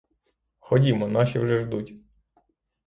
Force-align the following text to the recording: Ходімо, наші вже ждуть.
Ходімо, 0.59 1.07
наші 1.07 1.39
вже 1.39 1.57
ждуть. 1.57 1.93